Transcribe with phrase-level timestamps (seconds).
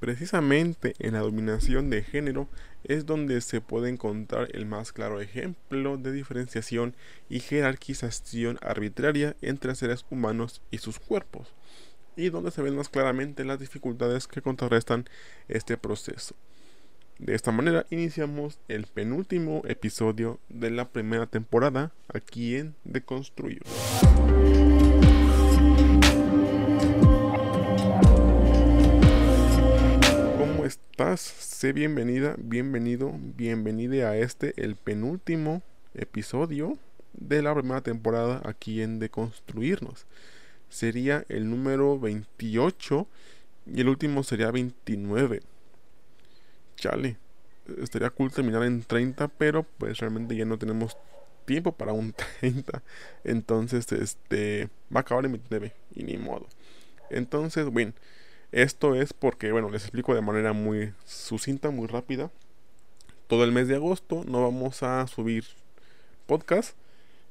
[0.00, 2.48] Precisamente en la dominación de género
[2.84, 6.96] es donde se puede encontrar el más claro ejemplo de diferenciación
[7.28, 11.52] y jerarquización arbitraria entre seres humanos y sus cuerpos,
[12.16, 15.04] y donde se ven más claramente las dificultades que contrarrestan
[15.48, 16.34] este proceso.
[17.18, 23.60] De esta manera iniciamos el penúltimo episodio de la primera temporada aquí en Deconstruir.
[31.16, 35.62] Sé bienvenida, bienvenido, bienvenida a este, el penúltimo
[35.94, 36.76] episodio
[37.14, 40.04] de la primera temporada aquí en Deconstruirnos.
[40.68, 43.06] Sería el número 28
[43.74, 45.40] y el último sería 29.
[46.76, 47.16] Chale,
[47.78, 50.98] estaría cool terminar en 30, pero pues realmente ya no tenemos
[51.46, 52.82] tiempo para un 30.
[53.24, 56.46] Entonces, este, va a acabar en 29 y ni modo.
[57.08, 57.94] Entonces, bueno.
[58.52, 62.32] Esto es porque, bueno, les explico de manera muy sucinta, muy rápida.
[63.28, 65.44] Todo el mes de agosto no vamos a subir
[66.26, 66.76] podcast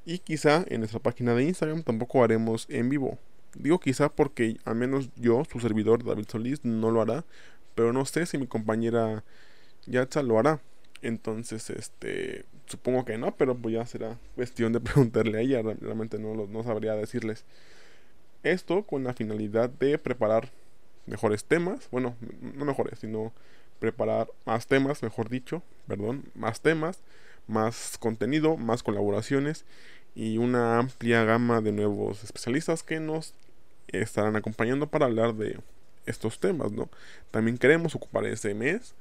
[0.05, 3.19] y quizá en nuestra página de Instagram tampoco haremos en vivo.
[3.53, 7.25] Digo quizá porque al menos yo, su servidor David Solís, no lo hará,
[7.75, 9.25] pero no sé si mi compañera
[9.88, 10.61] Yatza lo hará.
[11.02, 16.17] Entonces, este, supongo que no, pero pues ya será cuestión de preguntarle a ella, realmente
[16.17, 17.43] no, no sabría decirles.
[18.43, 20.49] Esto con la finalidad de preparar
[21.09, 23.33] mejores temas, bueno, no mejores, sino
[23.79, 26.99] preparar más temas, mejor dicho, perdón, más temas,
[27.47, 29.65] más contenido, más colaboraciones
[30.15, 33.33] y una amplia gama de nuevos especialistas que nos
[33.87, 35.59] estarán acompañando para hablar de
[36.05, 36.89] estos temas, ¿no?
[37.31, 38.93] También queremos ocupar ese mes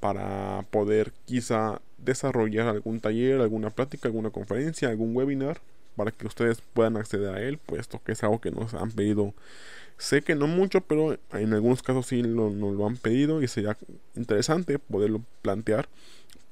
[0.00, 5.60] para poder quizá desarrollar algún taller, alguna plática, alguna conferencia, algún webinar
[5.96, 9.34] para que ustedes puedan acceder a él, puesto que es algo que nos han pedido
[9.98, 13.76] Sé que no mucho, pero en algunos casos sí nos lo han pedido y sería
[14.14, 15.88] interesante poderlo plantear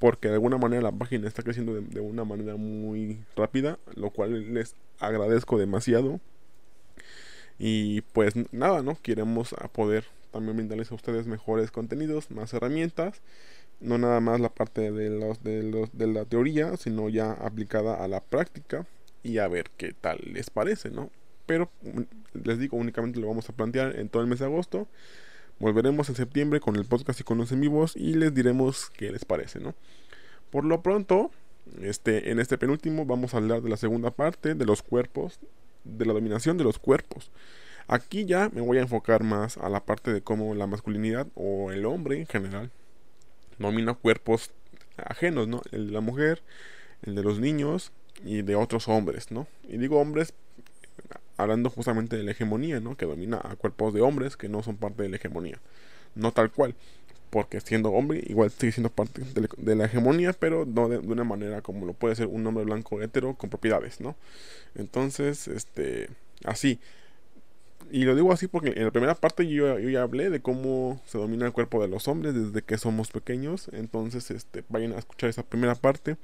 [0.05, 4.53] porque de alguna manera la página está creciendo de, una manera muy rápida, lo cual
[4.53, 6.21] les agradezco demasiado.
[7.59, 8.99] Y pues nada, ¿no?
[9.01, 13.23] Queremos poder también brindarles a ustedes mejores contenidos, más herramientas,
[13.81, 18.05] no nada más la parte de, los, de, los, de la teoría, sino ya aplicada
[18.05, 18.87] a la práctica
[19.23, 21.11] y a ver qué tal les parece, ¿no?
[21.47, 21.71] Pero
[22.33, 24.89] les digo, únicamente lo vamos a plantear en todo el mes de agosto.
[25.59, 29.11] Volveremos en septiembre con el podcast y con los en vivos y les diremos qué
[29.11, 29.75] les parece, ¿no?
[30.51, 31.31] Por lo pronto,
[31.81, 35.39] este, en este penúltimo vamos a hablar de la segunda parte de los cuerpos,
[35.85, 37.31] de la dominación de los cuerpos.
[37.87, 41.71] Aquí ya me voy a enfocar más a la parte de cómo la masculinidad o
[41.71, 42.71] el hombre en general
[43.59, 44.51] domina cuerpos
[44.97, 45.63] ajenos, ¿no?
[45.71, 46.43] El de la mujer,
[47.03, 47.93] el de los niños
[48.25, 49.47] y de otros hombres, ¿no?
[49.69, 50.35] Y digo hombres
[51.37, 52.97] hablando justamente de la hegemonía, ¿no?
[52.97, 55.59] Que domina a cuerpos de hombres que no son parte de la hegemonía.
[56.15, 56.75] No tal cual,
[57.35, 59.23] porque siendo hombre igual sigue siendo parte
[59.57, 63.03] de, la hegemonía, pero no de, una manera como lo puede ser un hombre blanco
[63.03, 64.15] hetero con propiedades, ¿no?
[64.77, 66.11] Entonces, este,
[66.45, 66.79] así.
[67.91, 71.19] Y lo digo así porque en la primera parte yo, ya hablé de cómo se
[71.19, 73.69] domina el cuerpo de los hombres desde que somos pequeños.
[73.73, 76.17] Entonces, este, vayan a escuchar esa primera parte.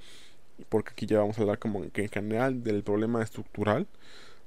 [0.68, 3.88] Porque aquí ya vamos a hablar como que en general del problema estructural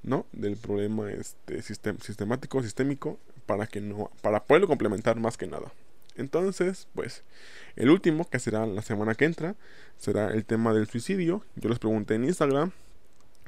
[0.03, 0.25] ¿no?
[0.31, 5.71] Del problema este, sistemático, sistémico, para que no, para poderlo complementar más que nada.
[6.15, 7.23] Entonces, pues,
[7.75, 9.55] el último, que será la semana que entra,
[9.97, 11.43] será el tema del suicidio.
[11.55, 12.71] Yo les pregunté en Instagram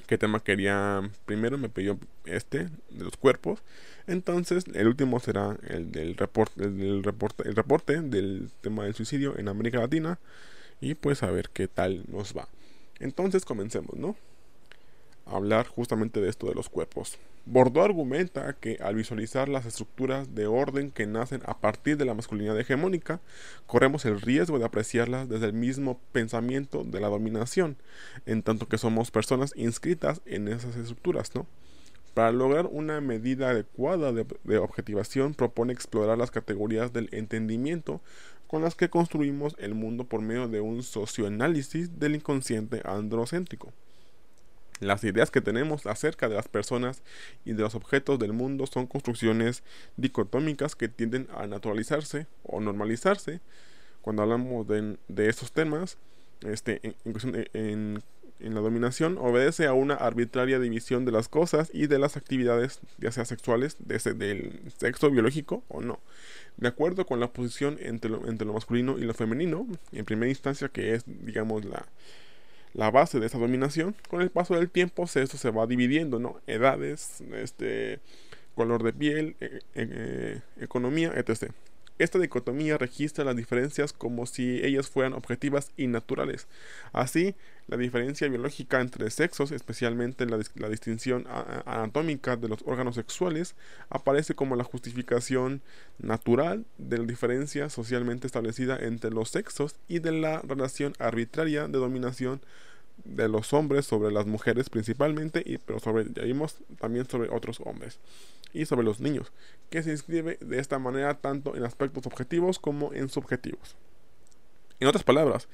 [0.08, 3.60] qué tema quería primero, me pidió este, de los cuerpos.
[4.08, 8.96] Entonces, el último será el del reporte, el del reporte, el reporte del tema del
[8.96, 10.20] suicidio en América Latina.
[10.82, 12.50] Y pues a ver qué tal nos va.
[13.00, 14.16] Entonces comencemos, ¿no?
[15.26, 17.18] Hablar justamente de esto de los cuerpos.
[17.48, 22.16] Bordeaux argumenta que al visualizar las estructuras de orden que nacen a partir de la
[22.16, 23.20] masculinidad hegemónica,
[23.68, 27.78] corremos el riesgo de apreciarlas desde el mismo pensamiento de la dominación,
[28.26, 31.46] en tanto que somos personas inscritas en esas estructuras, ¿no?
[32.16, 38.02] Para lograr una medida adecuada de, de objetivación propone explorar las categorías del entendimiento
[38.48, 43.74] con las que construimos el mundo por medio de un socioanálisis del inconsciente androcéntrico.
[44.82, 47.02] Las ideas que tenemos acerca de las personas
[47.46, 49.64] y de los objetos del mundo son construcciones
[49.96, 53.40] dicotómicas que tienden a naturalizarse o normalizarse.
[54.02, 54.98] Cuando hablamos de,
[55.30, 55.98] estos temas,
[56.42, 56.82] este,
[57.54, 58.04] en,
[58.40, 63.14] la dominación obedece a una arbitraria división de las cosas y de las actividades, ya
[63.14, 66.02] sea sexuales, desde del sexo biológico o no.
[66.58, 70.68] De acuerdo con la posición entre entre lo masculino y lo femenino, en primera instancia,
[70.68, 71.86] que es, digamos, la,
[72.76, 76.42] la base de esa dominación, con el paso del tiempo esto se va dividiendo, ¿no?
[76.46, 78.00] Edades, este,
[78.54, 81.52] color de piel, e, e, e, economía, etc.
[81.98, 86.48] Esta dicotomía registra las diferencias como si ellas fueran objetivas y naturales.
[86.92, 87.36] Así,
[87.68, 90.38] la diferencia biológica entre sexos, especialmente la,
[90.70, 91.26] distinción
[91.66, 93.56] anatómica de los órganos sexuales,
[93.90, 95.62] aparece como la justificación
[95.98, 101.80] natural de la diferencia socialmente establecida entre los sexos y de la relación arbitraria de
[101.80, 102.42] dominación
[103.04, 107.60] de los hombres sobre las mujeres principalmente, y, pero sobre, ya vimos también sobre otros
[107.64, 108.00] hombres
[108.54, 109.32] y sobre los niños,
[109.70, 113.76] que se inscribe de esta manera tanto en aspectos objetivos como en subjetivos.
[114.80, 115.48] En otras palabras,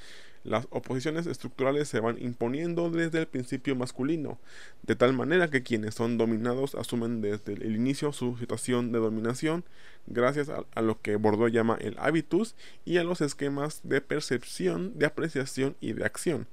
[0.43, 4.39] las oposiciones estructurales se van imponiendo desde el principio masculino,
[4.81, 9.63] de tal manera que quienes son dominados asumen desde el inicio su situación de dominación,
[10.07, 12.55] gracias a, lo que Bordeaux llama el habitus
[12.85, 16.47] y a los esquemas de percepción, de apreciación y de acción.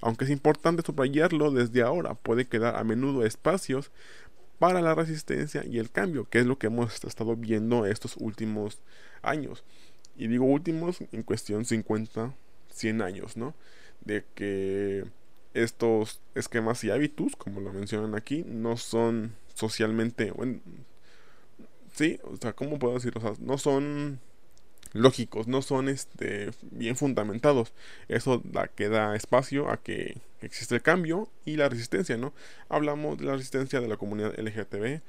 [0.00, 3.90] Aunque es importante subrayarlo desde ahora, puede quedar a menudo espacios
[4.58, 8.78] para la resistencia y el cambio, que es lo que hemos estado viendo estos últimos
[9.22, 9.64] años.
[10.16, 12.34] Y digo últimos en cuestión 50,
[12.70, 13.54] 100 años, ¿no?
[14.04, 15.04] De que
[15.54, 20.32] estos esquemas y hábitos, como lo mencionan aquí, no son socialmente,
[21.94, 23.12] sí, o sea, ¿cómo puedo decir?
[23.16, 24.20] O sea, no son
[24.92, 27.72] lógicos, no son este, bien fundamentados.
[28.08, 32.32] Eso da, que da espacio a que existe el cambio y la resistencia, ¿no?
[32.68, 35.00] Hablamos de la resistencia de la comunidad LGTB,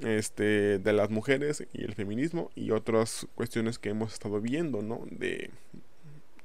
[0.00, 5.02] este, de las mujeres y el feminismo y otras cuestiones que hemos estado viendo, ¿no?
[5.10, 5.50] De,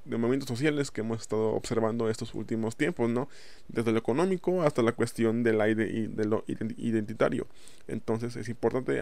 [0.05, 3.29] de movimientos sociales que hemos estado observando estos últimos tiempos, ¿no?
[3.67, 7.47] Desde lo económico hasta la cuestión del aire y de lo identitario.
[7.87, 9.01] Entonces es importante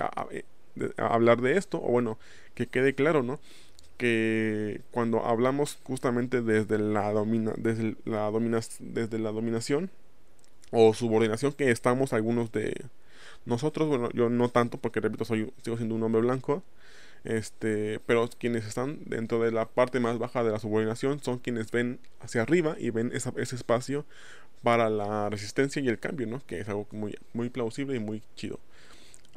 [0.97, 2.17] hablar de esto, o bueno,
[2.55, 3.39] que quede claro, ¿no?
[3.97, 8.31] Que cuando hablamos justamente desde la, domina, desde la,
[8.79, 9.89] desde la dominación
[10.71, 12.75] o subordinación que estamos algunos de
[13.45, 16.63] nosotros, bueno, yo no tanto porque repito, soy, sigo siendo un hombre blanco,
[17.23, 21.71] este, pero quienes están dentro de la parte más baja de la subordinación son quienes
[21.71, 24.05] ven hacia arriba y ven ese espacio
[24.63, 26.41] para la resistencia y el cambio, ¿no?
[26.45, 28.59] Que es algo muy, muy plausible y muy chido.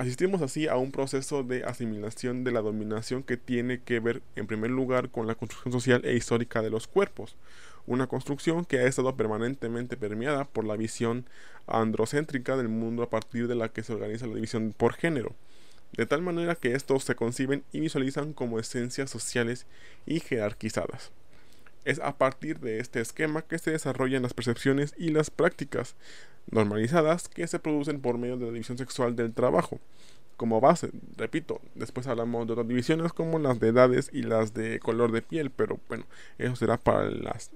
[0.00, 4.46] Asistimos así a un proceso de asimilación de la dominación que tiene que ver en
[4.46, 7.36] primer lugar con la construcción social e histórica de los cuerpos,
[7.86, 11.26] una construcción que ha estado permanentemente permeada por la visión
[11.66, 15.34] androcéntrica del mundo a partir de la que se organiza la división por género,
[15.92, 19.66] de tal manera que estos se conciben y visualizan como esencias sociales
[20.06, 21.12] y jerarquizadas.
[21.84, 25.96] Es a partir de este esquema que se desarrollan las percepciones y las prácticas
[26.50, 29.80] normalizadas que se producen por medio de la división sexual del trabajo.
[30.36, 34.80] Como base, repito, después hablamos de otras divisiones como las de edades y las de
[34.80, 36.06] color de piel, pero bueno,
[36.38, 37.50] eso será para las,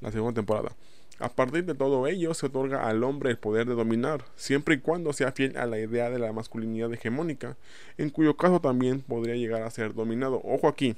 [0.00, 0.74] la segunda temporada.
[1.20, 4.78] A partir de todo ello se otorga al hombre el poder de dominar, siempre y
[4.78, 7.56] cuando sea fiel a la idea de la masculinidad hegemónica,
[7.98, 10.40] en cuyo caso también podría llegar a ser dominado.
[10.44, 10.96] Ojo aquí,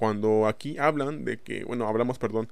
[0.00, 2.48] cuando aquí hablan de que, bueno, hablamos, perdón,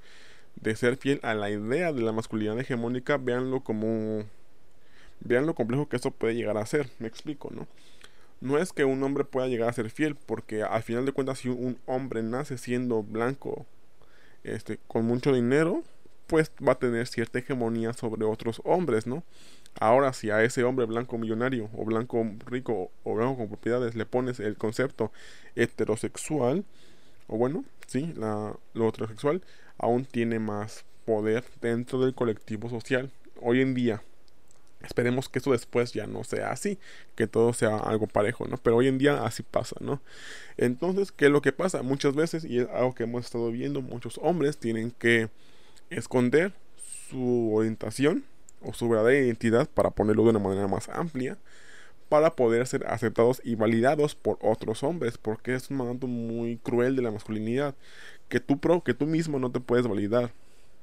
[0.56, 4.25] de ser fiel a la idea de la masculinidad hegemónica, véanlo como...
[5.21, 7.67] Vean lo complejo que eso puede llegar a ser, me explico, ¿no?
[8.43, 11.39] No es que un hombre pueda llegar a ser fiel, porque al final de cuentas
[11.39, 13.65] si un hombre nace siendo blanco,
[14.44, 15.83] este, con mucho dinero,
[16.27, 19.25] pues va a tener cierta hegemonía sobre otros hombres, ¿no?
[19.81, 24.05] Ahora, si a ese hombre blanco millonario o blanco rico o blanco con propiedades le
[24.05, 25.12] pones el concepto
[25.56, 26.67] heterosexual,
[27.29, 29.43] o bueno, sí, la, lo heterosexual
[29.79, 33.11] aún tiene más poder dentro del colectivo social.
[33.41, 34.03] Hoy en día,
[34.82, 36.79] esperemos que eso después ya no sea así,
[37.15, 38.56] que todo sea algo parejo, ¿no?
[38.56, 40.03] Pero hoy en día así pasa, ¿no?
[40.56, 41.82] Entonces, ¿qué es lo que pasa?
[41.82, 45.29] Muchas veces, y es algo que hemos estado viendo, muchos hombres tienen que
[45.91, 46.53] esconder
[47.08, 48.25] su orientación
[48.61, 51.39] o su verdadera identidad, para ponerlo de una manera más amplia,
[52.08, 56.96] para poder ser aceptados y validados por otros hombres, porque es un mandato muy cruel
[56.96, 57.74] de la masculinidad,
[58.29, 60.32] que tú, pro, que tú mismo no te puedes validar.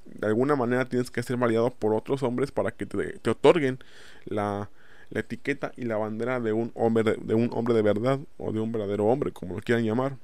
[0.05, 3.79] De alguna manera tienes que ser validado por otros hombres para que te, otorguen
[4.25, 4.69] la,
[5.09, 8.51] la, etiqueta y la bandera de un, hombre de, de, un hombre de verdad o
[8.51, 10.17] de un verdadero hombre, como lo quieran llamar.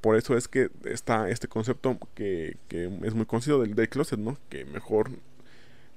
[0.00, 4.18] Por eso es que está este concepto que, que es muy conocido del, del closet,
[4.18, 4.36] ¿no?
[4.50, 5.10] Que mejor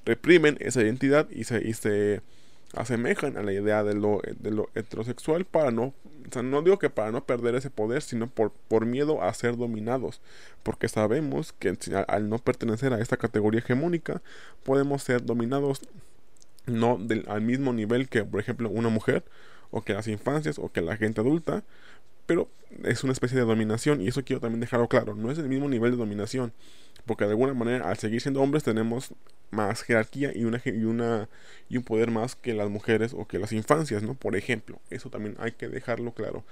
[0.06, 2.22] reprimen esa identidad y se, y se
[2.74, 6.78] asemejan a la idea de lo, de lo heterosexual para no, o sea, no digo
[6.80, 10.22] que para no perder ese poder, sino por, por miedo a ser dominados,
[10.64, 14.22] porque sabemos que al no pertenecer a esta categoría hegemónica,
[14.64, 15.82] podemos ser dominados
[16.66, 19.24] no del, al mismo nivel que, por ejemplo, una mujer,
[19.72, 21.64] o que las infancias, o que la gente adulta,
[22.26, 22.50] pero
[22.84, 25.70] es una especie de dominación, y eso quiero también dejarlo claro, no es el mismo
[25.70, 26.52] nivel de dominación,
[27.08, 29.14] porque de alguna manera al seguir siendo hombres tenemos
[29.50, 30.62] más jerarquía y una,
[31.70, 34.14] y un poder más que las mujeres o que las infancias, ¿no?
[34.14, 36.44] Por ejemplo, eso también hay que dejarlo claro.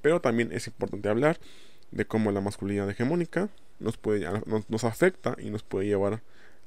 [0.00, 1.38] Pero también es importante hablar
[1.90, 4.26] de cómo la masculinidad hegemónica nos puede
[4.68, 6.22] nos, afecta y nos puede llevar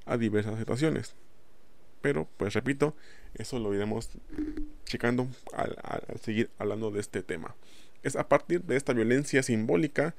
[0.05, 1.15] a diversas situaciones.
[2.01, 2.95] Pero, pues repito,
[3.33, 4.09] eso lo iremos
[4.85, 7.55] checando al seguir hablando de este tema.
[8.03, 10.15] Es a partir de esta violencia simbólica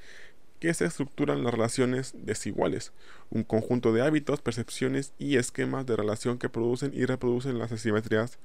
[0.58, 2.92] que se estructuran las relaciones desiguales,
[3.30, 8.38] un conjunto de hábitos, percepciones y esquemas de relación que producen y reproducen las asimetrías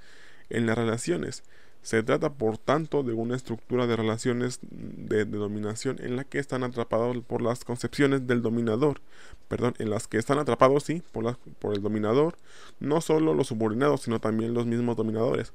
[0.50, 1.44] en las relaciones.
[1.82, 6.64] Se trata, por tanto, de una estructura de relaciones de, dominación en la que están
[6.64, 9.02] atrapados por las concepciones del dominador,
[9.50, 12.38] perdón, en las que están atrapados, sí, por, por el dominador,
[12.80, 15.52] no solo los subordinados, sino también los mismos dominadores.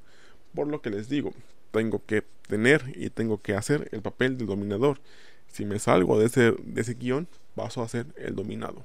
[0.54, 1.32] Por lo que les digo,
[1.70, 5.00] tengo que tener y tengo que hacer el papel del dominador
[5.52, 8.84] si me salgo de ese, de ese guion, paso a ser el dominado.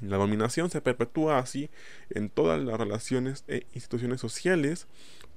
[0.00, 1.70] La dominación se perpetúa así
[2.10, 4.86] en todas las relaciones e instituciones sociales,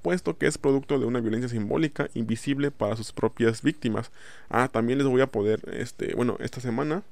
[0.01, 4.11] puesto que es producto de una violencia simbólica invisible para sus propias víctimas.
[4.49, 7.03] Ah, también les voy a poder, este, bueno, esta semana,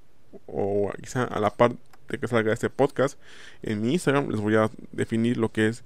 [0.46, 1.76] o quizá a la par
[2.08, 3.20] de que salga este podcast,
[3.64, 5.84] en mi Instagram les voy a definir lo que es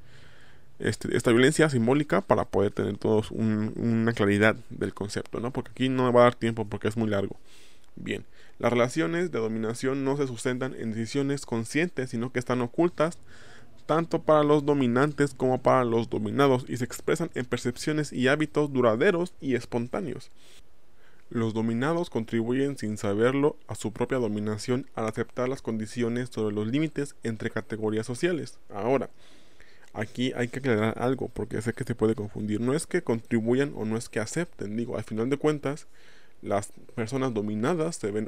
[0.80, 5.51] este, esta violencia simbólica para poder tener todos una claridad del concepto, ¿no?
[5.51, 7.38] Porque aquí no va a dar tiempo porque es muy largo.
[7.96, 8.25] Bien,
[8.60, 13.18] las relaciones de dominación no se sustentan en decisiones conscientes, sino que están ocultas
[13.86, 18.72] tanto para los dominantes como para los dominados y se expresan en percepciones y hábitos
[18.72, 20.32] duraderos y espontáneos.
[21.30, 26.68] Los dominados contribuyen sin saberlo a su propia dominación al aceptar las condiciones sobre los
[26.68, 28.60] límites entre categorías sociales.
[28.70, 29.10] Ahora,
[29.93, 32.59] Aquí hay que aclarar algo porque sé que se puede confundir.
[32.59, 34.75] No es que contribuyan o no es que acepten.
[34.75, 35.88] Digo, al final de cuentas,
[36.43, 38.27] las personas dominadas se ven,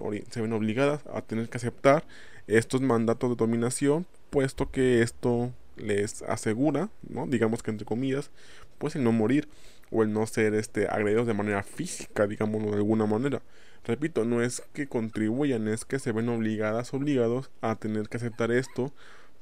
[0.54, 2.06] obligadas a tener que aceptar
[2.48, 6.90] estos mandatos de dominación, puesto que esto les asegura,
[7.28, 8.32] digamos que entre comillas,
[8.78, 9.50] pues el no morir
[9.92, 13.42] o el no ser este, agredidos de manera física, digámoslo de alguna manera.
[13.84, 18.52] Repito, no es que contribuyan, es que se ven obligadas, obligados a tener que aceptar
[18.52, 18.94] esto,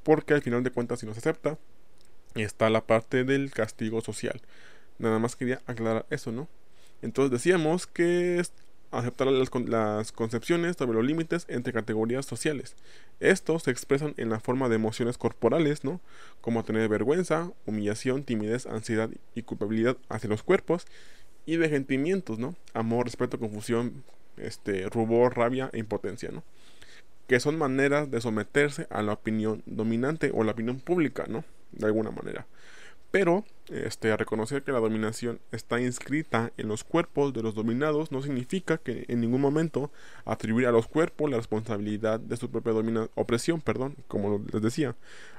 [0.03, 1.58] porque al final de cuentas si no se acepta,
[2.36, 4.42] está la parte del castigo social.
[5.00, 6.48] Nada más quería aclarar eso, ¿no?
[7.02, 8.54] Entonces decíamos que es
[8.94, 12.75] aceptar las, concepciones sobre los límites entre categorías sociales.
[13.20, 16.00] Estos se expresan en la forma de emociones corporales, ¿no?
[16.42, 20.86] Como tener vergüenza, humillación, timidez, ansiedad y culpabilidad hacia los cuerpos
[21.46, 22.56] y de sentimientos, ¿no?
[22.74, 24.04] Amor, respeto, confusión,
[24.38, 26.44] este, rubor, rabia e impotencia, ¿no?
[27.28, 31.44] Que son maneras de someterse a la opinión dominante o la opinión pública, ¿no?
[31.74, 32.46] De alguna manera.
[33.13, 38.24] Pero este, reconocer que la dominación está inscrita en los cuerpos de los dominados no
[38.24, 39.92] significa que en ningún momento
[40.25, 42.74] atribuir a los cuerpos la responsabilidad de su propia
[43.13, 44.96] opresión, perdón, como les decía.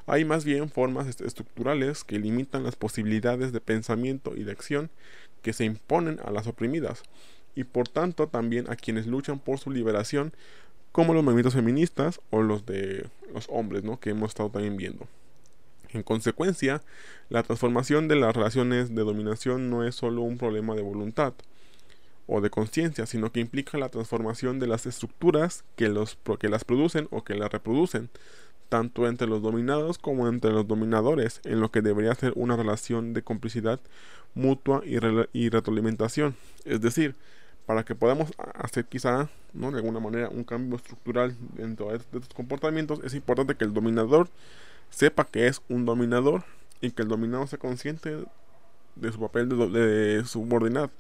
[0.07, 4.89] Hay más bien formas estructurales que limitan las posibilidades de pensamiento y de acción
[5.43, 7.03] que se imponen a las oprimidas
[7.57, 10.33] y por tanto también a quienes luchan por su liberación
[10.93, 13.99] como los movimientos feministas o los de los hombres, ¿no?
[13.99, 15.09] que hemos estado también viendo.
[15.95, 16.83] En consecuencia,
[17.31, 21.35] la transformación de las relaciones de dominación no es solo un problema de voluntad
[22.27, 26.65] o de conciencia, sino que implica la transformación de las estructuras que, los, que las
[26.65, 28.11] producen o que las reproducen,
[28.69, 33.15] tanto entre los dominados como entre los dominadores, en lo que debería ser una relación
[33.15, 33.79] de complicidad
[34.35, 34.97] mutua y,
[35.33, 36.35] y retroalimentación.
[36.65, 37.15] Es decir,
[37.67, 39.71] para que podamos hacer quizá, ¿no?
[39.71, 44.29] de alguna manera, un cambio estructural dentro de estos comportamientos, es importante que el dominador
[44.91, 46.45] sepa que es un dominador
[46.81, 48.25] y que el dominado sea consciente
[48.97, 50.91] de su papel de, subordinado.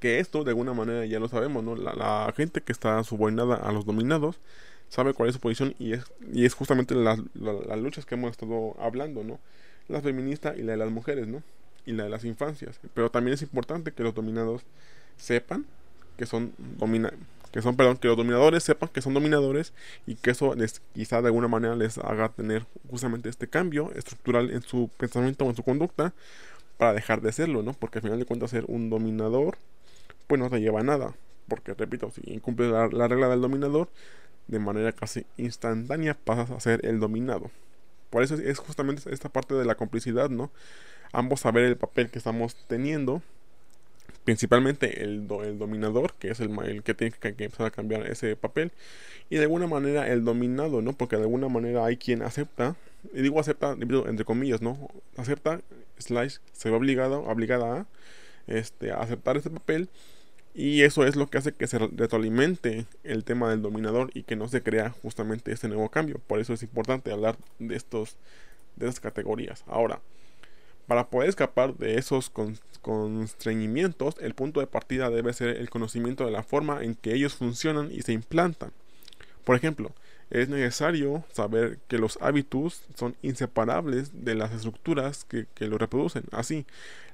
[0.00, 1.76] Que esto de alguna manera ya lo sabemos, ¿no?
[1.76, 4.40] La, gente que está subordinada a los dominados
[4.88, 8.32] sabe cuál es su posición y es, y es justamente las, las luchas que hemos
[8.32, 9.38] estado hablando, ¿no?
[9.88, 11.42] La feminista y la de las mujeres, ¿no?
[11.86, 12.80] Y la de las infancias.
[12.94, 14.62] Pero también es importante que los dominados
[15.16, 15.66] sepan
[16.16, 17.12] que son domina
[17.52, 19.72] que son, perdón, que los dominadores sepan que son dominadores
[20.06, 24.50] y que eso les quizá de alguna manera les haga tener justamente este cambio estructural
[24.50, 26.14] en su pensamiento o en su conducta
[26.78, 27.74] para dejar de serlo, ¿no?
[27.74, 29.58] Porque al final de cuentas ser un dominador
[30.26, 31.14] pues no te lleva a nada,
[31.46, 33.88] porque repito, si incumples la, la regla del dominador
[34.48, 37.50] de manera casi instantánea pasas a ser el dominado.
[38.10, 40.50] Por eso es justamente esta parte de la complicidad, ¿no?
[41.12, 43.22] Ambos saber el papel que estamos teniendo
[44.24, 48.36] principalmente el, el dominador, que es el, el que tiene que, empezar a cambiar ese
[48.36, 48.72] papel,
[49.30, 50.92] y de alguna manera el dominado, ¿no?
[50.92, 52.76] Porque de alguna manera hay quien acepta,
[53.14, 54.90] y digo acepta entre comillas, ¿no?
[55.16, 55.60] Acepta,
[55.98, 57.86] slash, se ve obligado, obligada a,
[58.46, 59.88] este, a aceptar ese papel,
[60.54, 64.36] Y eso es lo que hace que se retroalimente el tema del dominador y que
[64.36, 66.20] no se crea justamente este nuevo cambio.
[66.26, 68.16] Por eso es importante hablar de estos
[68.76, 69.64] de estas categorías.
[69.66, 70.00] Ahora,
[70.92, 72.30] para poder escapar de esos
[72.82, 77.34] constreñimientos, el punto de partida debe ser el conocimiento de la forma en que ellos
[77.34, 78.72] funcionan y se implantan.
[79.42, 79.92] Por ejemplo,
[80.28, 86.24] es necesario saber que los hábitos son inseparables de las estructuras que, que lo reproducen.
[86.30, 86.66] Así,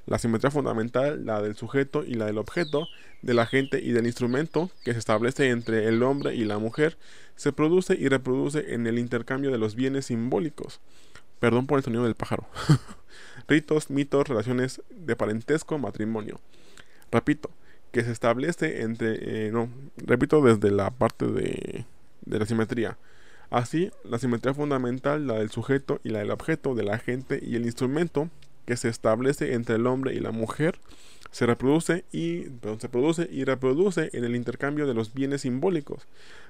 [0.07, 2.89] la simetría fundamental, la del sujeto y la del objeto,
[3.23, 6.99] del agente y del instrumento, que se establece entre el hombre y la mujer,
[7.37, 10.81] se produce y reproduce en el intercambio de los bienes simbólicos.
[11.41, 12.47] Perdón por el sonido del pájaro.
[13.49, 16.41] Ritos, mitos, relaciones de parentesco, matrimonio.
[17.11, 17.51] Repito,
[17.93, 19.47] que se establece entre...
[19.47, 21.87] Eh, no, repito desde la parte de,
[22.25, 22.99] de la simetría.
[23.51, 27.65] Así, la simetría fundamental, la del sujeto y la del objeto, del agente y el
[27.65, 28.29] instrumento,
[28.67, 30.79] que se establece entre el hombre y la mujer,
[31.31, 32.47] se reproduce y
[32.79, 36.07] se produce y reproduce en el intercambio de los bienes simbólicos,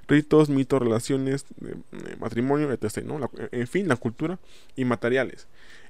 [0.07, 1.47] ritos, mitos, relaciones,
[2.19, 3.05] matrimonio, etc.
[3.53, 4.39] en fin, la cultura
[4.77, 5.47] y materiales.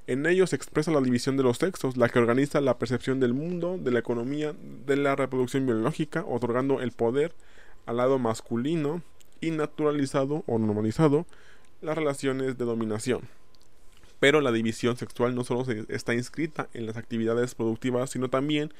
[0.07, 3.33] En ellos se expresa la división de los sexos, la que organiza la percepción del
[3.33, 4.55] mundo, de la economía,
[4.85, 7.33] de la reproducción biológica, otorgando el poder
[7.85, 9.03] al lado masculino
[9.39, 11.25] y naturalizado o normalizado
[11.81, 13.21] las relaciones de dominación.
[14.19, 18.73] Pero la división sexual no solo está inscrita en las actividades productivas, sino también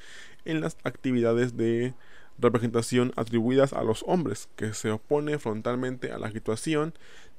[0.44, 1.94] en las actividades de
[2.38, 6.94] representación atribuidas a los hombres, que se opone frontalmente a la situación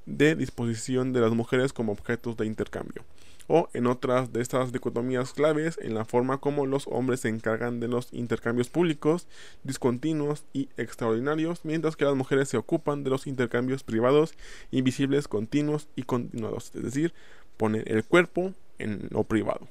[0.05, 3.03] de disposición de las mujeres como objetos de intercambio,
[3.47, 7.79] o en otras de estas dicotomías claves en la forma como los hombres se encargan
[7.79, 9.27] de los intercambios públicos,
[9.63, 14.33] discontinuos y extraordinarios, mientras que las mujeres se ocupan de los intercambios privados,
[14.71, 17.13] invisibles, continuos y continuados, es decir,
[17.61, 19.67] poner el cuerpo en lo privado.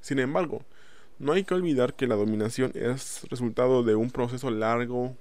[0.00, 0.62] Sin embargo,
[1.18, 5.14] no hay que olvidar que la dominación es resultado de un proceso largo,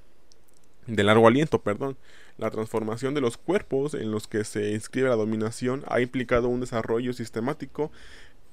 [0.86, 1.98] de largo aliento, perdón.
[2.38, 6.62] La transformación de los cuerpos en los que se inscribe la dominación ha implicado un
[6.62, 7.92] desarrollo sistemático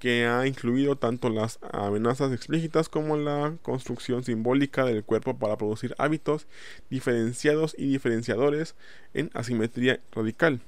[0.00, 5.94] que ha incluido tanto las amenazas explícitas como la construcción simbólica del cuerpo para producir
[5.98, 6.48] hábitos
[6.90, 8.74] diferenciados y diferenciadores
[9.12, 10.60] en asimetría radical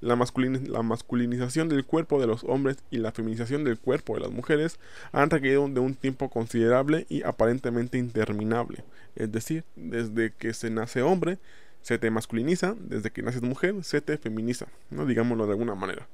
[0.00, 4.78] la, masculinización del cuerpo de los hombres y la feminización del cuerpo de las mujeres
[5.12, 8.84] han requerido de un tiempo considerable y aparentemente interminable.
[9.14, 11.38] Es decir, desde que se nace hombre,
[11.82, 15.06] se te masculiniza, desde que naces mujer, se te feminiza, ¿no?
[15.06, 16.08] digámoslo de alguna manera.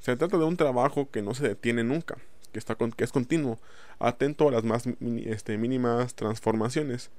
[0.00, 2.16] Se trata de un trabajo que no se detiene nunca,
[2.52, 3.58] que, está que es continuo,
[3.98, 4.84] atento a las más
[5.24, 7.10] este, mínimas transformaciones.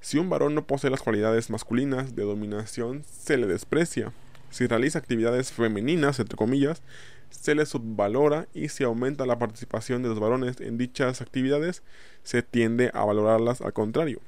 [0.00, 4.12] Si un varón no posee las cualidades masculinas de dominación, se le desprecia,
[4.50, 6.82] si realiza actividades femeninas, entre comillas,
[7.30, 11.82] se le subvalora y si aumenta la participación de los varones en dichas actividades,
[12.22, 14.20] se tiende a valorarlas al contrario.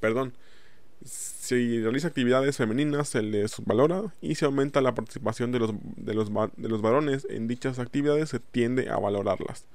[0.00, 0.34] Perdón.
[1.04, 6.14] Si realiza actividades femeninas, se le subvalora y si aumenta la participación de los, de
[6.14, 9.66] los, de los varones en dichas actividades, se tiende a valorarlas.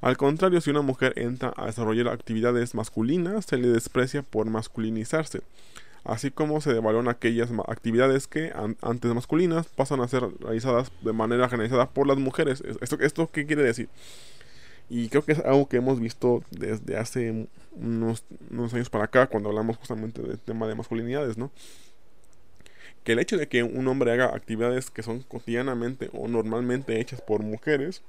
[0.00, 5.42] Al contrario, si una mujer entra a desarrollar actividades masculinas, se le desprecia por masculinizarse
[6.04, 11.48] así como se devalúan aquellas actividades que antes masculinas pasan a ser realizadas de manera
[11.48, 12.62] generalizada por las mujeres.
[12.80, 13.88] ¿Esto, ¿Esto qué quiere decir?
[14.88, 18.24] Y creo que es algo que hemos visto desde hace unos,
[18.72, 21.50] años para acá, cuando hablamos justamente del tema de masculinidades, ¿no?
[23.04, 27.20] Que el hecho de que un hombre haga actividades que son cotidianamente o normalmente hechas
[27.20, 28.02] por mujeres,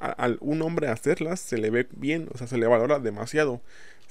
[0.00, 3.60] al un hombre hacerlas se le ve bien, o sea, se le valora demasiado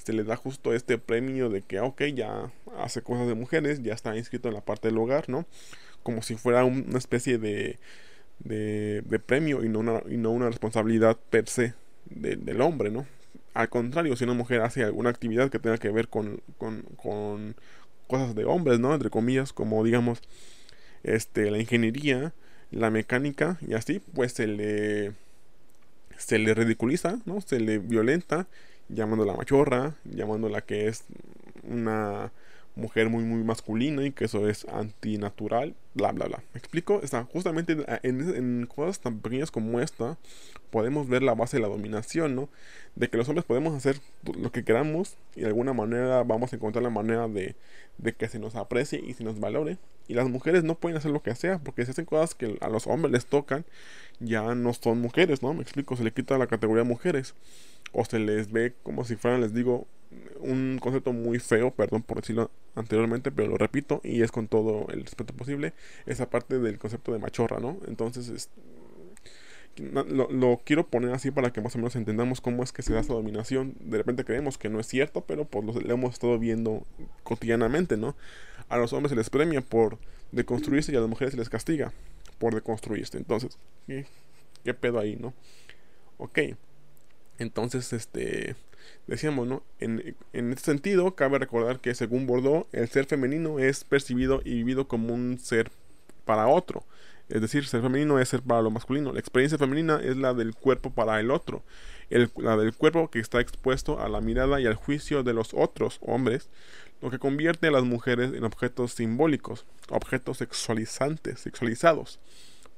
[0.04, 2.50] se le da justo este premio de que, ok, ya
[2.82, 5.46] hace cosas de mujeres, ya está inscrito en la parte del hogar, ¿no?
[6.02, 7.78] Como si fuera una especie de,
[8.40, 11.74] de, premio y no, una, y no una responsabilidad per se
[12.06, 13.06] del hombre, ¿no?
[13.54, 17.54] Al contrario, si una mujer hace alguna actividad que tenga que ver con, con, con
[18.06, 18.94] cosas de hombres, ¿no?
[18.94, 20.20] Entre comillas, como digamos,
[21.02, 22.32] este, la ingeniería,
[22.70, 25.12] la mecánica y así, pues se le,
[26.16, 27.40] se le ridiculiza, ¿no?
[27.40, 28.46] Se le violenta
[28.88, 31.04] llamándola machorra, llamándola que es
[31.62, 32.32] una
[32.74, 36.42] mujer muy muy masculina y que eso es antinatural, bla bla bla.
[36.52, 37.00] ¿Me explico?
[37.02, 40.16] Está justamente en, en, cosas tan pequeñas como esta
[40.70, 42.48] podemos ver la base de la dominación, ¿no?
[42.96, 44.00] De que los hombres podemos hacer
[44.38, 47.56] lo que queramos y de alguna manera vamos a encontrar la manera de,
[47.98, 49.78] de que se nos aprecie y se nos valore.
[50.08, 52.68] Y las mujeres no pueden hacer lo que sea porque si hacen cosas que a
[52.68, 53.64] los hombres les tocan,
[54.18, 55.52] ya no son mujeres, ¿no?
[55.54, 57.34] Me explico, se le quita la categoría mujeres
[57.92, 59.86] o se les ve como si fueran, les digo,
[60.40, 64.86] un concepto muy feo, perdón por decirlo anteriormente, pero lo repito y es con todo
[64.90, 65.74] el respeto posible,
[66.06, 67.78] esa parte del concepto de machorra, ¿no?
[67.86, 68.50] Entonces,
[69.76, 73.00] lo, quiero poner así para que más o menos entendamos cómo es que se da
[73.00, 73.74] esa dominación.
[73.80, 76.82] De repente creemos que no es cierto, pero pues lo, hemos estado viendo
[77.22, 78.14] cotidianamente, ¿no?
[78.68, 79.98] A los hombres se les premia por
[80.30, 81.92] deconstruirse y a las mujeres se les castiga
[82.38, 83.16] por deconstruirse.
[83.16, 84.06] Entonces, ¿qué,
[84.64, 85.32] qué pedo ahí, no?
[86.18, 86.38] Ok.
[87.38, 88.54] Entonces, este,
[89.06, 89.62] decíamos, ¿no?
[89.80, 94.54] En, en este sentido, cabe recordar que según Bordeaux, el ser femenino es percibido y
[94.54, 95.70] vivido como un ser
[96.24, 96.84] para otro.
[97.28, 99.12] Es decir, ser femenino es ser para lo masculino.
[99.12, 101.62] La experiencia femenina es la del cuerpo para el otro.
[102.10, 105.54] El, la del cuerpo que está expuesto a la mirada y al juicio de los
[105.54, 106.50] otros hombres,
[107.00, 112.20] lo que convierte a las mujeres en objetos simbólicos, objetos sexualizantes, sexualizados.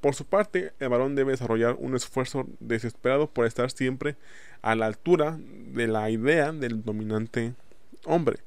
[0.01, 4.17] Por su parte, el varón debe desarrollar un esfuerzo desesperado por estar siempre
[4.65, 7.53] a la altura de la idea del dominante
[8.07, 8.39] hombre.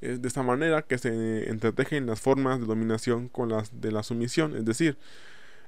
[0.00, 4.02] Es de esta manera que se entretejen las formas de dominación con las de la
[4.02, 4.96] sumisión, es decir,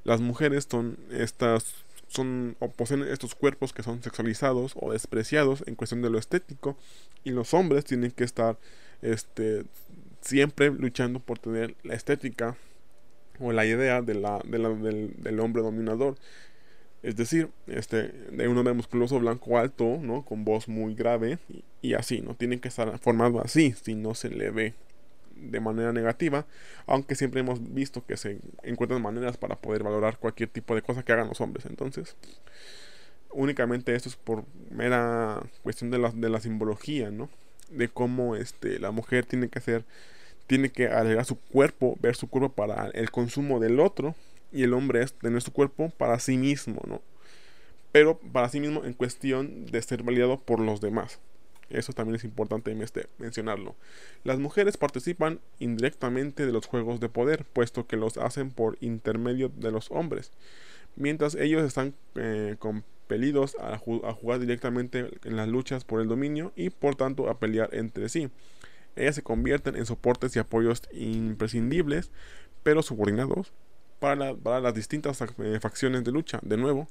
[0.02, 5.76] las mujeres son estas son o poseen estos cuerpos que son sexualizados o despreciados en
[5.76, 6.76] cuestión de lo estético
[7.24, 8.58] y los hombres tienen que estar
[9.02, 9.64] este
[10.20, 12.56] siempre luchando por tener la estética
[13.38, 16.16] o la idea de la, del, hombre dominador.
[17.02, 20.24] Es decir, este, de un hombre musculoso, blanco, alto, ¿no?
[20.24, 21.38] Con voz muy grave
[21.80, 22.34] y, así, ¿no?
[22.34, 24.74] Tienen que estar formado así, si no se le ve
[25.34, 26.46] de manera negativa,
[26.86, 31.02] aunque siempre hemos visto que se encuentran maneras para poder valorar cualquier tipo de cosa
[31.02, 31.66] que hagan los hombres.
[31.66, 32.14] Entonces,
[33.32, 37.28] únicamente esto es por mera cuestión de la, de la simbología, ¿no?
[37.70, 39.84] De cómo este, la mujer tiene que ser
[40.46, 44.14] tiene que alegar su cuerpo, ver su cuerpo para el consumo del otro,
[44.52, 47.02] y el hombre es tener su cuerpo para sí mismo, ¿no?
[47.90, 51.20] Pero para sí mismo en cuestión de ser validado por los demás.
[51.72, 53.74] Eso también es importante este, mencionarlo.
[54.24, 59.48] Las mujeres participan indirectamente de los juegos de poder, puesto que los hacen por intermedio
[59.48, 60.32] de los hombres,
[60.96, 66.52] mientras ellos están eh, compelidos a, a jugar directamente en las luchas por el dominio
[66.56, 68.28] y por tanto a pelear entre sí.
[68.94, 72.10] Ellas se convierten en soportes y apoyos imprescindibles,
[72.62, 73.52] pero subordinados,
[74.02, 76.88] para, las distintas eh, facciones de lucha, de nuevo,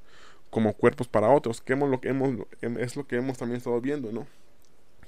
[0.49, 3.57] como cuerpos para otros, que hemos, lo que hemos, em, es lo que hemos también
[3.57, 4.27] estado viendo, ¿no?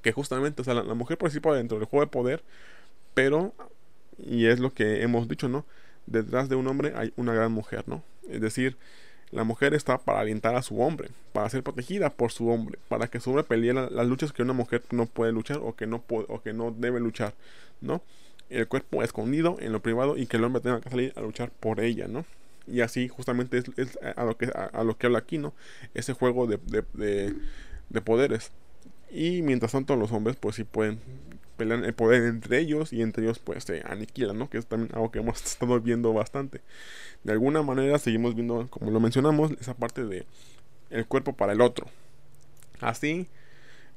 [0.02, 2.44] Que justamente, o sea, la, la mujer participa dentro del juego de poder,
[3.14, 3.54] pero,
[4.18, 5.66] y es lo que hemos dicho, ¿no?
[6.06, 8.04] Detrás de un hombre hay una gran mujer, ¿no?
[8.30, 8.76] Es decir,
[9.32, 13.08] la mujer está para alentar a su hombre, para ser protegida por su hombre, para
[13.08, 16.02] que su hombre pelee las luchas que una mujer no puede luchar o que no
[16.02, 17.34] puede, o que no debe luchar,
[17.80, 18.02] ¿no?
[18.50, 21.52] El cuerpo escondido en lo privado y que el hombre tenga que salir a luchar
[21.52, 22.26] por ella, ¿no?
[22.68, 25.54] Y así justamente es, a, lo que, a, lo que habla aquí, ¿no?
[25.94, 26.60] Ese juego de,
[26.94, 27.36] de,
[27.90, 28.52] de poderes.
[29.12, 31.00] Y mientras tanto los hombres pues sí pueden
[31.58, 34.50] pelean el poder entre ellos y entre ellos pues se aniquilan, ¿no?
[34.50, 36.62] Que es también algo que hemos estado viendo bastante.
[37.24, 40.26] De alguna manera seguimos viendo, como lo mencionamos, esa parte de
[40.90, 41.88] el cuerpo para el otro.
[42.82, 43.28] Así,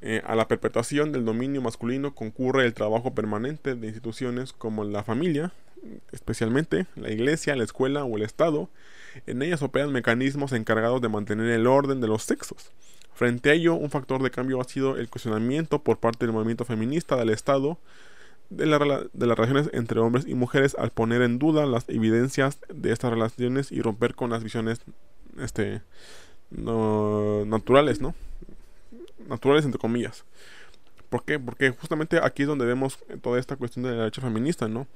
[0.02, 5.02] eh, a la perpetuación del dominio masculino concurre el trabajo permanente de instituciones como la
[5.04, 5.52] familia,
[6.12, 8.68] especialmente la iglesia, la escuela o el Estado.
[9.26, 12.70] En ellas operan mecanismos encargados de mantener el orden de los sexos
[13.16, 16.66] Frente a ello, un factor de cambio ha sido el cuestionamiento por parte del movimiento
[16.66, 17.78] feminista del Estado
[18.50, 23.10] de, las relaciones entre hombres y mujeres al poner en duda las evidencias de estas
[23.10, 24.82] relaciones y romper con las visiones
[25.38, 25.80] este,
[26.50, 28.14] naturales, ¿no?
[29.28, 30.24] Naturales entre comillas.
[31.08, 31.38] ¿Por qué?
[31.38, 34.86] Porque justamente aquí es donde vemos toda esta cuestión de la derecha feminista, ¿no?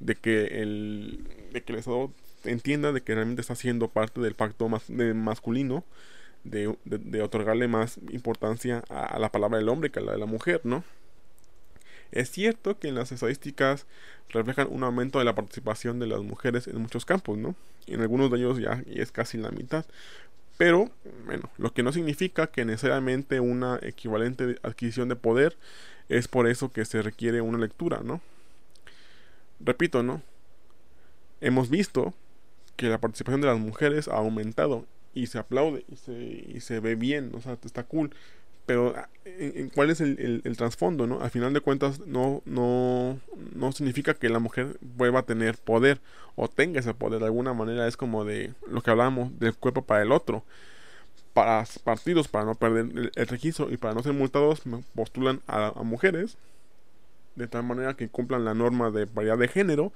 [0.00, 2.10] De que el, de que el Estado
[2.44, 5.84] entienda de que realmente está siendo parte del pacto más, de masculino
[6.44, 10.60] de, otorgarle más importancia a, la palabra del hombre que a la de la mujer,
[10.64, 10.84] ¿no?
[12.10, 13.86] Es cierto que en las estadísticas
[14.28, 17.54] reflejan un aumento de la participación de las mujeres en muchos campos, ¿no?
[17.86, 19.86] En algunos de ellos ya es casi la mitad.
[20.58, 20.90] Pero,
[21.24, 25.56] bueno, que no significa que necesariamente una equivalente adquisición de poder
[26.08, 28.20] es por eso que se requiere una lectura, ¿no?
[29.60, 30.22] Repito, ¿no?
[31.40, 32.14] Hemos visto
[32.76, 36.80] que la participación de las mujeres ha aumentado y se aplaude y se, y se
[36.80, 38.10] ve bien, o sea, está cool.
[38.66, 41.20] Pero ah, ¿en, cuál es el, el, trasfondo, no?
[41.20, 43.18] Al final de cuentas no, no,
[43.54, 46.00] no significa que la mujer vuelva a tener poder
[46.36, 47.20] o tenga ese poder.
[47.20, 50.44] De alguna manera es como de lo que hablamos del cuerpo para el otro.
[51.34, 54.62] Para partidos, para no perder el, registro y para no ser multados,
[54.94, 56.36] postulan a, mujeres
[57.36, 59.92] de tal manera que cumplan la norma de paridad de género.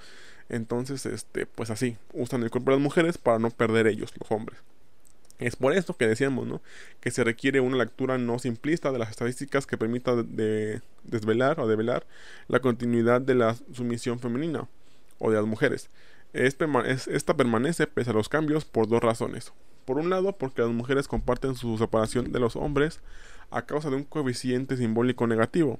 [0.48, 4.30] Entonces, este, pues así, usan el cuerpo de las mujeres para no perder ellos, los
[4.30, 4.58] hombres.
[5.38, 6.62] Es por esto que decíamos, ¿no?
[7.00, 11.68] Que se requiere una lectura no simplista de las estadísticas que permita de, desvelar o
[11.68, 12.06] develar
[12.48, 14.66] la continuidad de la sumisión femenina
[15.18, 15.90] o de las mujeres.
[16.44, 19.52] Esta permanece pese a los cambios por dos razones.
[19.84, 23.00] Por un lado, porque las mujeres comparten su separación de los hombres
[23.50, 25.78] a causa de un coeficiente simbólico negativo.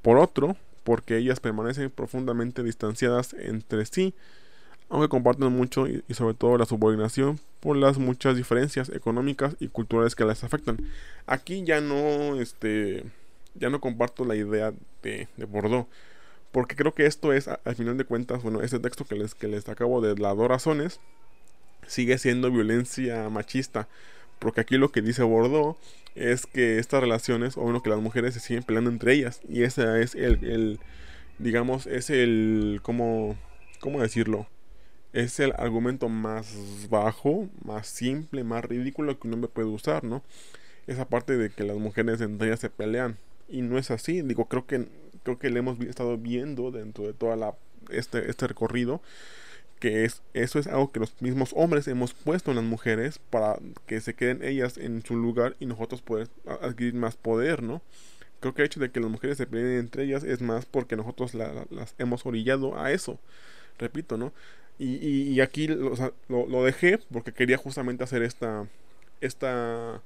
[0.00, 4.14] Por otro, porque ellas permanecen profundamente distanciadas entre sí,
[4.88, 10.14] aunque comparten mucho y, sobre todo la subordinación por las muchas diferencias económicas y culturales
[10.14, 10.78] que las afectan.
[11.26, 13.04] Aquí ya no, este,
[13.54, 15.86] ya no comparto la idea de, de Bordeaux,
[16.52, 19.48] porque creo que esto es, al final de cuentas, bueno, este texto que les, que
[19.48, 21.00] les acabo de las dos razones,
[21.86, 23.88] sigue siendo violencia machista.
[24.38, 25.78] Porque aquí lo que dice Bordeaux
[26.14, 29.40] es que estas relaciones, o bueno, que las mujeres se siguen peleando entre ellas.
[29.48, 30.80] Y ese es el, el
[31.38, 33.36] digamos, es el, ¿cómo,
[33.80, 34.46] ¿cómo decirlo?
[35.12, 40.22] Es el argumento más bajo, más simple, más ridículo que un hombre puede usar, ¿no?
[40.86, 43.16] Esa parte de que las mujeres entre ellas se pelean.
[43.48, 44.86] Y no es así, digo, creo que,
[45.22, 47.54] creo que le hemos estado viendo dentro de toda la,
[47.90, 49.00] este, este recorrido
[49.82, 53.58] que es, eso es algo que los mismos hombres hemos puesto en las mujeres para
[53.88, 57.82] que se queden ellas en su lugar y nosotros poder adquirir más poder, ¿no?
[58.38, 60.94] Creo que el hecho de que las mujeres se peleen entre ellas es más porque
[60.94, 63.18] nosotros las hemos orillado a eso,
[63.76, 64.32] repito, ¿no?
[64.78, 68.68] Y, y, aquí lo, lo, dejé porque quería justamente hacer esta,
[69.20, 70.00] esta,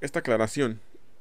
[0.00, 0.80] esta aclaración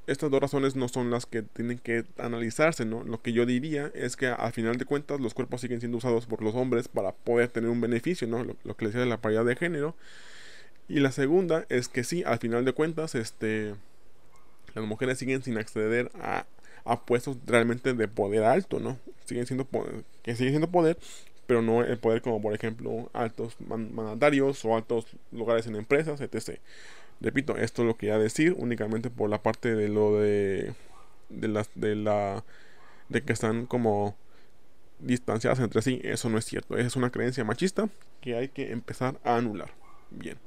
[0.10, 3.04] estas dos razones no son las que tienen que analizarse, ¿no?
[3.04, 6.26] Lo que yo diría es que al final de cuentas los cuerpos siguen siendo usados
[6.26, 8.44] por los hombres para poder tener un beneficio, ¿no?
[8.44, 9.96] Lo, que les decía de la paridad de género.
[10.88, 13.76] Y la segunda es que sí, al final de cuentas, este,
[14.74, 16.46] las mujeres siguen sin acceder a,
[16.86, 18.98] a puestos realmente de poder alto, ¿no?
[19.26, 20.98] Siguen siendo poder, que siguen siendo poder,
[21.46, 26.60] pero no el poder como por ejemplo altos mandatarios o altos lugares en empresas, etc.
[27.22, 30.74] Repito, esto lo quería decir únicamente por la parte de lo de
[31.30, 32.44] de las de la
[33.10, 34.16] de que están como
[35.00, 37.90] distanciadas entre sí, eso no es cierto, es una creencia machista
[38.22, 39.72] que hay que empezar a anular.
[40.12, 40.38] Bien.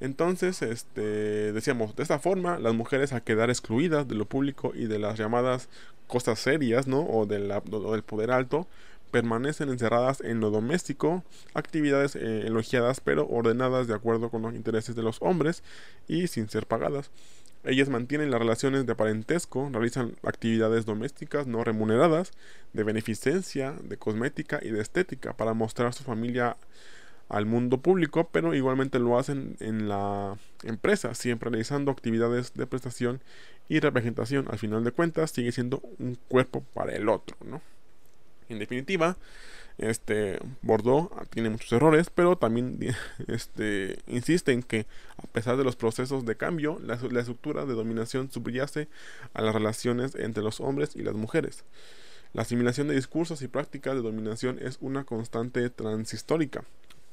[0.00, 4.86] Entonces, este, decíamos, de esta forma, las mujeres a quedar excluidas de lo público y
[4.86, 5.68] de las llamadas
[6.06, 7.00] cosas serias, ¿no?
[7.00, 8.66] O, de la, o del poder alto,
[9.14, 11.22] permanecen encerradas en lo doméstico,
[11.54, 15.62] actividades eh, elogiadas pero ordenadas de acuerdo con los intereses de los hombres
[16.08, 17.12] y sin ser pagadas.
[17.62, 22.32] Ellas mantienen las relaciones de parentesco, realizan actividades domésticas no remuneradas,
[22.72, 26.56] de beneficencia, de cosmética y de estética para mostrar su familia
[27.28, 33.20] al mundo público, pero igualmente lo hacen en la empresa, siempre realizando actividades de prestación
[33.68, 34.48] y representación.
[34.50, 37.62] Al final de cuentas, sigue siendo un cuerpo para el otro, ¿no?
[38.48, 39.16] En definitiva,
[39.78, 42.78] este Bordeaux tiene muchos errores, pero también
[43.26, 48.30] este, insiste en que a pesar de los procesos de cambio, la, estructura de dominación
[48.30, 48.88] subyace
[49.32, 51.64] a las relaciones entre los hombres y las mujeres.
[52.32, 56.64] La asimilación de discursos y prácticas de dominación es una constante transhistórica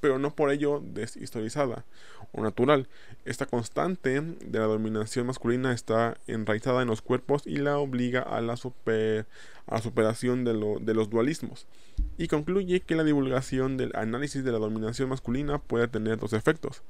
[0.02, 1.86] pero no por ello deshistorizada
[2.34, 2.88] o natural.
[3.24, 8.42] Esta constante de la dominación masculina está enraizada en los cuerpos y la obliga a
[8.42, 9.28] la, super,
[9.68, 11.68] a la superación de, lo, de los dualismos.
[12.18, 16.84] Y concluye que la divulgación del análisis de la dominación masculina puede tener dos efectos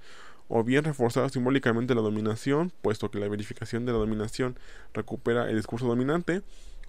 [0.54, 4.58] o bien reforzar simbólicamente la dominación, puesto que la verificación de la dominación
[4.94, 6.42] recupera el discurso dominante,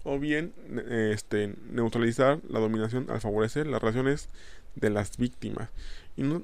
[0.02, 0.52] o bien
[0.90, 4.28] este, neutralizar la dominación al favorecer las relaciones
[4.74, 5.68] de las víctimas.
[6.16, 6.40] Y no,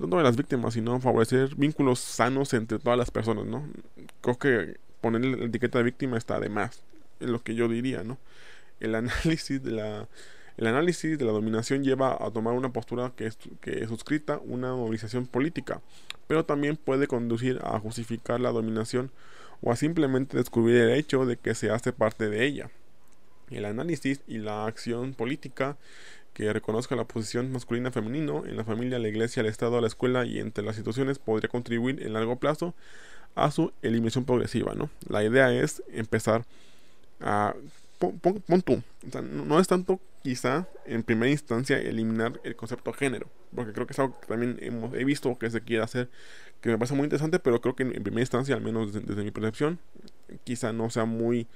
[0.00, 3.68] tanto de las víctimas, sino favorecer vínculos sanos entre todas las personas, ¿no?
[4.20, 6.82] Creo que ponerle la etiqueta de víctima está de más,
[7.20, 8.18] es lo que yo diría, ¿no?
[8.80, 10.08] El análisis de la,
[10.56, 14.74] el análisis de la dominación lleva a tomar una postura que, es, que suscrita una
[14.74, 15.80] movilización política,
[16.26, 19.10] pero también puede conducir a justificar la dominación
[19.60, 22.70] o a simplemente descubrir el hecho de que se hace parte de ella.
[23.50, 25.76] El análisis y la acción política
[26.32, 30.24] que reconozca la posición masculina femenino en la familia, la iglesia, el Estado, la escuela
[30.24, 32.74] y entre las instituciones podría contribuir en largo plazo
[33.34, 34.90] a su eliminación progresiva, ¿no?
[35.08, 36.44] La idea es empezar
[37.20, 37.54] a...
[37.98, 38.20] Pon,
[38.64, 38.82] tú,
[39.22, 43.98] no es tanto quizá en primera instancia eliminar el concepto género, porque creo que es
[43.98, 46.08] algo que también hemos, he visto que se quiere hacer,
[46.60, 49.30] que me parece muy interesante, pero creo que en, primera instancia, al menos desde mi
[49.30, 49.78] percepción,
[50.42, 51.46] quizá no sea muy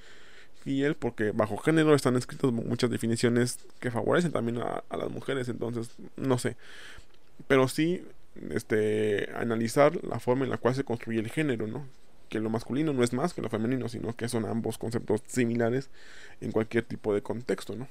[0.63, 5.91] fiel porque bajo género están escritas muchas definiciones que favorecen también a, las mujeres, entonces
[6.15, 6.55] no sé.
[7.47, 8.03] Pero sí
[8.51, 11.85] este analizar la forma en la cual se construye el género, ¿no?
[12.29, 15.89] Que lo masculino no es más que lo femenino, sino que son ambos conceptos similares
[16.41, 17.87] en cualquier tipo de contexto, ¿no?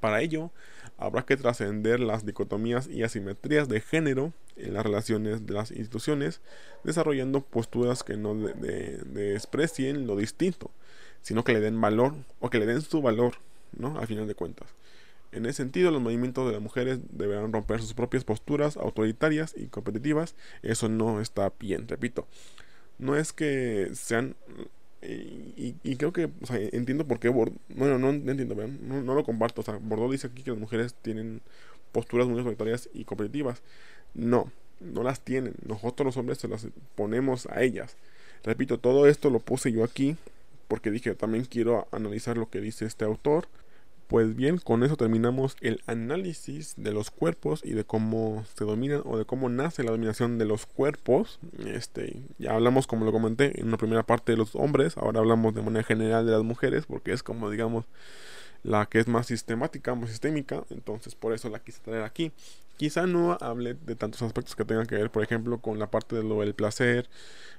[0.00, 0.50] Para ello,
[0.98, 6.40] habrá que trascender las dicotomías y asimetrías de género en las relaciones de las instituciones,
[6.84, 10.70] desarrollando posturas que no desprecien lo distinto,
[11.24, 13.36] sino que le den valor o que le den su valor,
[13.72, 13.98] ¿no?
[13.98, 14.68] Al final de cuentas.
[15.32, 19.66] En ese sentido, los movimientos de las mujeres deberán romper sus propias posturas autoritarias y
[19.66, 20.36] competitivas.
[20.62, 22.28] Eso no está bien, repito.
[22.98, 24.36] No es que sean...
[25.02, 26.30] Y, creo que,
[26.72, 27.58] entiendo por qué Bordeaux...
[27.70, 29.62] Bueno, no, entiendo, no, no, lo comparto.
[29.62, 31.40] O sea, Bordeaux dice aquí que las mujeres tienen
[31.90, 33.62] posturas muy autoritarias y competitivas.
[34.12, 35.54] No, no las tienen.
[35.66, 37.96] Nosotros los hombres se las ponemos a ellas.
[38.44, 40.18] Repito, todo esto lo puse yo aquí
[40.68, 43.48] porque dije, también quiero analizar lo que dice este autor.
[44.06, 49.00] Pues bien, con eso terminamos el análisis de los cuerpos y de cómo se dominan
[49.06, 51.40] o de cómo nace la dominación de los cuerpos.
[51.66, 55.54] Este, ya hablamos, como lo comenté, en una primera parte de los hombres, ahora hablamos
[55.54, 57.86] de manera general de las mujeres, porque es como, digamos,
[58.64, 62.32] la que es más sistemática, más sistémica, entonces por eso la quise traer aquí.
[62.76, 66.16] Quizá no hable de tantos aspectos que tengan que ver, por ejemplo, con la parte
[66.16, 67.08] de lo del placer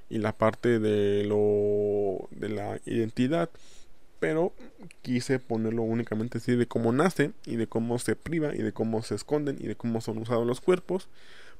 [0.09, 3.49] y la parte de lo de la identidad,
[4.19, 4.51] pero
[5.03, 9.03] quise ponerlo únicamente así de cómo nace y de cómo se priva y de cómo
[9.03, 11.07] se esconden y de cómo son usados los cuerpos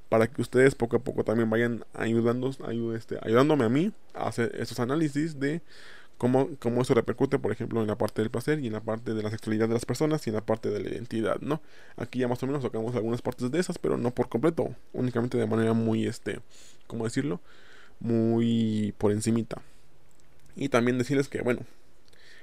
[0.09, 2.49] para que ustedes poco a poco también vayan ayudando,
[2.95, 5.61] este, ayudándome a mí a hacer esos análisis de
[6.17, 9.13] cómo, cómo eso repercute, por ejemplo, en la parte del placer y en la parte
[9.13, 11.61] de la sexualidad de las personas y en la parte de la identidad, ¿no?
[11.97, 15.37] Aquí ya más o menos tocamos algunas partes de esas, pero no por completo, únicamente
[15.37, 16.39] de manera muy, este,
[16.87, 17.41] ¿cómo decirlo?
[17.99, 19.61] Muy por encimita.
[20.55, 21.61] Y también decirles que, bueno,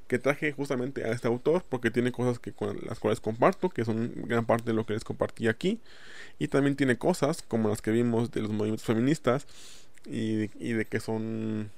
[0.06, 3.84] que traje justamente a este autor porque tiene cosas que con las cuales comparto, que
[3.84, 5.80] son gran parte de lo que les compartí aquí.
[6.38, 9.46] Y también tiene cosas como las que vimos de los movimientos feministas
[10.04, 11.70] y y de que son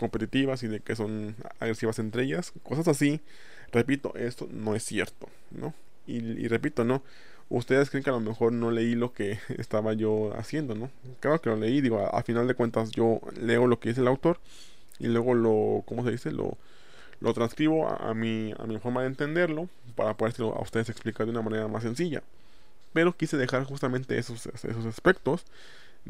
[0.00, 3.20] competitivas y de que son agresivas entre ellas, cosas así.
[3.70, 5.74] Repito, esto no es cierto, ¿no?
[6.06, 7.02] Y, repito, ¿no?
[7.50, 10.90] Ustedes creen que a lo mejor no leí lo que estaba yo haciendo, ¿no?
[11.20, 14.08] Claro que lo leí, digo, a, final de cuentas yo leo lo que dice el
[14.08, 14.40] autor
[14.98, 16.32] y luego lo, ¿cómo se dice?
[16.32, 16.56] Lo,
[17.20, 21.32] lo transcribo a, mi, a mi forma de entenderlo para poder a ustedes explicar de
[21.32, 22.22] una manera más sencilla.
[22.94, 25.44] Pero quise dejar justamente esos, esos aspectos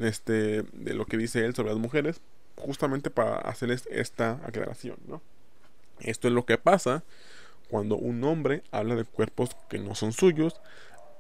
[0.00, 2.20] este, de lo que dice él sobre las mujeres
[2.60, 5.20] justamente para hacerles esta aclaración, ¿no?
[6.00, 7.02] Esto es lo que pasa
[7.68, 10.60] cuando un hombre habla de cuerpos que no son suyos,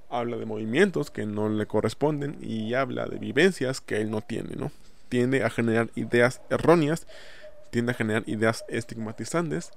[0.08, 4.56] habla de movimientos que no le corresponden y habla de vivencias que él no tiene,
[4.56, 4.72] ¿no?
[5.08, 7.06] Tiende a generar ideas erróneas,
[7.70, 9.70] tiende a generar ideas estigmatizantes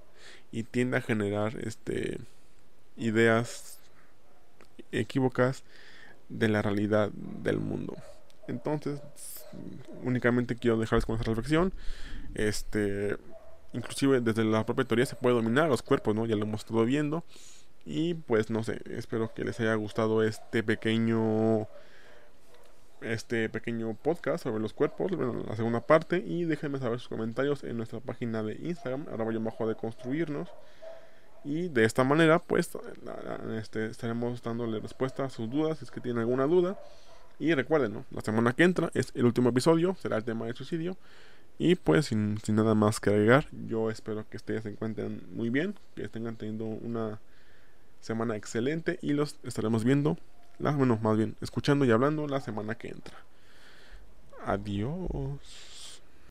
[0.51, 2.19] y tiende a generar este
[2.97, 3.79] ideas
[4.91, 5.63] equívocas
[6.29, 7.95] de la realidad del mundo.
[8.47, 9.01] Entonces,
[10.03, 11.73] únicamente quiero dejarles con esa reflexión.
[12.35, 13.17] Este,
[13.73, 16.25] inclusive desde la propia teoría se puede dominar los cuerpos, ¿no?
[16.25, 17.23] Ya lo hemos estado viendo.
[17.85, 21.67] Y pues no sé, espero que les haya gustado este pequeño
[23.01, 27.65] este pequeño podcast sobre los cuerpos, bueno, la segunda parte y déjenme saber sus comentarios
[27.65, 30.47] en nuestra página de Instagram, arroba yo bajo de construirnos
[31.43, 32.71] y de esta manera pues
[33.57, 36.79] este, estaremos dándole respuesta a sus dudas si es que tienen alguna duda
[37.43, 40.95] y recuerden, la semana que entra es el último episodio, será el tema de suicidio.
[41.59, 45.75] Y pues sin, nada más que agregar, yo espero que ustedes se encuentren muy bien,
[45.95, 47.19] que estén teniendo una
[47.99, 50.17] semana excelente y los estaremos viendo,
[50.57, 53.17] la, bueno, más bien, escuchando y hablando la semana que entra.
[54.45, 55.72] Adiós.